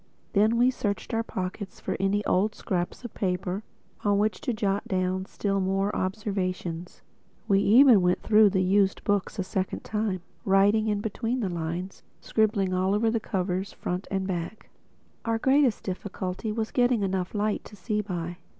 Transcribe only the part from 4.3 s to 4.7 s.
to